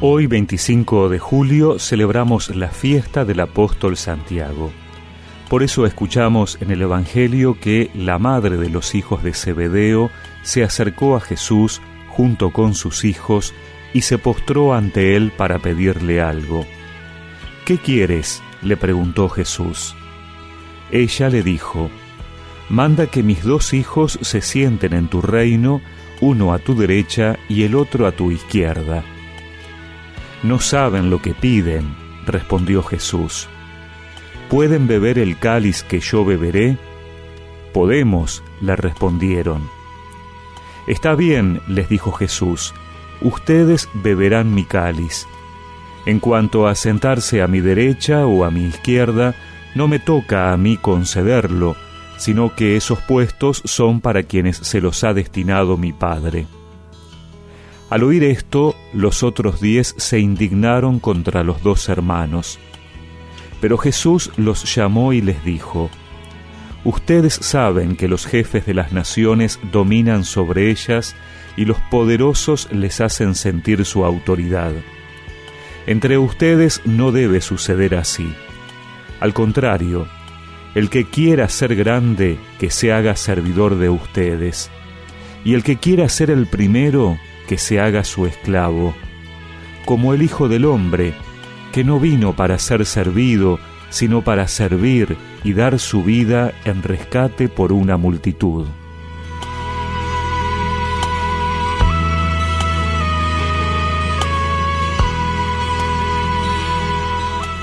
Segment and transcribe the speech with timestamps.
[0.00, 4.70] Hoy, 25 de julio, celebramos la fiesta del apóstol Santiago.
[5.50, 10.62] Por eso escuchamos en el Evangelio que la madre de los hijos de Zebedeo se
[10.62, 13.52] acercó a Jesús junto con sus hijos
[13.92, 16.64] y se postró ante él para pedirle algo.
[17.64, 18.40] ¿Qué quieres?
[18.62, 19.96] le preguntó Jesús.
[20.92, 21.90] Ella le dijo,
[22.68, 25.80] Manda que mis dos hijos se sienten en tu reino,
[26.20, 29.02] uno a tu derecha y el otro a tu izquierda.
[30.42, 33.48] No saben lo que piden, respondió Jesús.
[34.48, 36.78] ¿Pueden beber el cáliz que yo beberé?
[37.74, 39.68] Podemos, le respondieron.
[40.86, 42.72] Está bien, les dijo Jesús,
[43.20, 45.26] ustedes beberán mi cáliz.
[46.06, 49.34] En cuanto a sentarse a mi derecha o a mi izquierda,
[49.74, 51.76] no me toca a mí concederlo,
[52.16, 56.46] sino que esos puestos son para quienes se los ha destinado mi Padre.
[57.90, 62.58] Al oír esto, los otros diez se indignaron contra los dos hermanos.
[63.60, 65.90] Pero Jesús los llamó y les dijo,
[66.84, 71.16] Ustedes saben que los jefes de las naciones dominan sobre ellas
[71.56, 74.72] y los poderosos les hacen sentir su autoridad.
[75.86, 78.32] Entre ustedes no debe suceder así.
[79.20, 80.06] Al contrario,
[80.74, 84.70] el que quiera ser grande, que se haga servidor de ustedes,
[85.44, 88.94] y el que quiera ser el primero, que se haga su esclavo,
[89.86, 91.14] como el Hijo del Hombre,
[91.72, 97.48] que no vino para ser servido, sino para servir y dar su vida en rescate
[97.48, 98.66] por una multitud.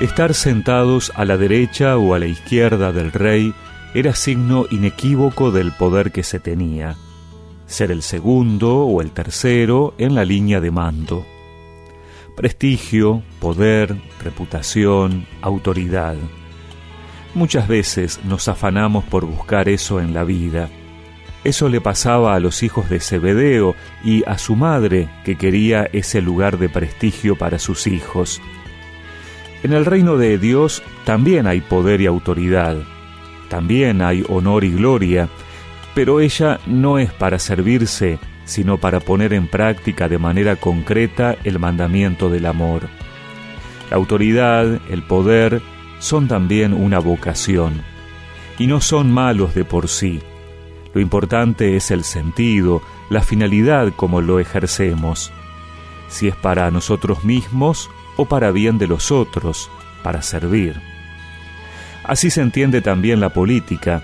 [0.00, 3.54] Estar sentados a la derecha o a la izquierda del rey
[3.94, 6.96] era signo inequívoco del poder que se tenía
[7.66, 11.26] ser el segundo o el tercero en la línea de mando.
[12.36, 16.16] Prestigio, poder, reputación, autoridad.
[17.34, 20.68] Muchas veces nos afanamos por buscar eso en la vida.
[21.44, 26.20] Eso le pasaba a los hijos de Zebedeo y a su madre, que quería ese
[26.20, 28.40] lugar de prestigio para sus hijos.
[29.62, 32.76] En el reino de Dios también hay poder y autoridad,
[33.48, 35.28] también hay honor y gloria,
[35.96, 41.58] pero ella no es para servirse, sino para poner en práctica de manera concreta el
[41.58, 42.82] mandamiento del amor.
[43.88, 45.62] La autoridad, el poder,
[45.98, 47.80] son también una vocación,
[48.58, 50.20] y no son malos de por sí.
[50.92, 55.32] Lo importante es el sentido, la finalidad como lo ejercemos,
[56.08, 59.70] si es para nosotros mismos o para bien de los otros,
[60.02, 60.78] para servir.
[62.04, 64.02] Así se entiende también la política,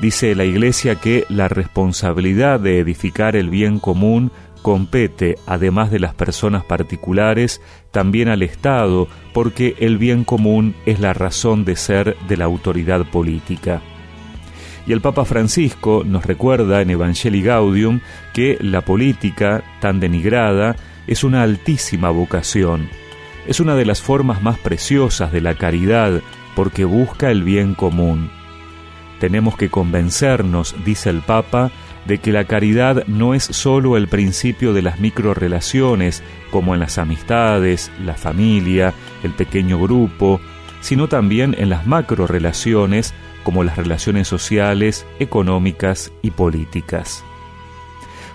[0.00, 6.14] Dice la Iglesia que la responsabilidad de edificar el bien común compete, además de las
[6.14, 12.36] personas particulares, también al Estado, porque el bien común es la razón de ser de
[12.38, 13.82] la autoridad política.
[14.86, 18.00] Y el Papa Francisco nos recuerda en Evangelii Gaudium
[18.32, 22.88] que la política, tan denigrada, es una altísima vocación.
[23.46, 26.22] Es una de las formas más preciosas de la caridad
[26.56, 28.39] porque busca el bien común.
[29.20, 31.70] Tenemos que convencernos, dice el Papa,
[32.06, 36.96] de que la caridad no es sólo el principio de las microrelaciones, como en las
[36.96, 40.40] amistades, la familia, el pequeño grupo,
[40.80, 43.12] sino también en las macrorelaciones,
[43.44, 47.22] como las relaciones sociales, económicas y políticas.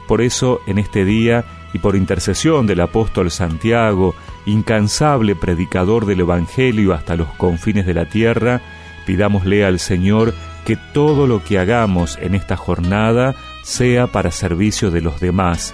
[0.07, 4.13] Por eso, en este día, y por intercesión del apóstol Santiago,
[4.46, 8.62] incansable predicador del Evangelio hasta los confines de la tierra,
[9.07, 10.34] pidámosle al Señor
[10.66, 15.74] que todo lo que hagamos en esta jornada sea para servicio de los demás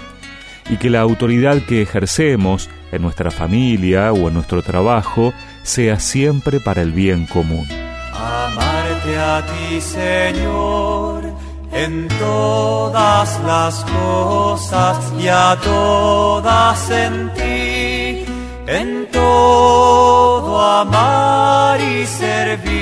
[0.69, 6.59] y que la autoridad que ejercemos en nuestra familia o en nuestro trabajo sea siempre
[6.59, 7.67] para el bien común.
[8.13, 11.23] Amarte a ti, Señor,
[11.71, 18.25] en todas las cosas y a todas en ti,
[18.67, 22.80] en todo amar y servir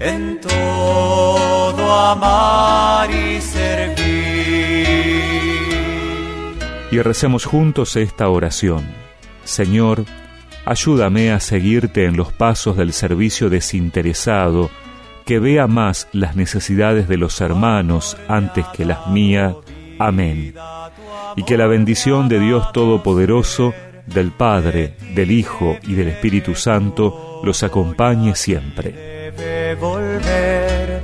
[0.00, 3.98] en todo amar y servir.
[6.90, 8.84] Y recemos juntos esta oración.
[9.44, 10.04] Señor,
[10.64, 14.70] ayúdame a seguirte en los pasos del servicio desinteresado,
[15.26, 19.54] que vea más las necesidades de los hermanos antes que las mías.
[19.98, 20.54] Amén.
[21.36, 23.74] Y que la bendición de Dios Todopoderoso,
[24.06, 29.19] del Padre, del Hijo y del Espíritu Santo los acompañe siempre
[29.78, 31.02] volver.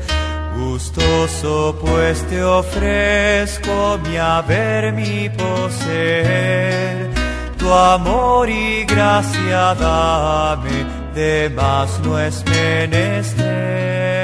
[0.56, 7.10] Gustoso pues te ofrezco mi haber, mi poseer.
[7.58, 14.15] Tu amor y gracia dame, de más no es menester.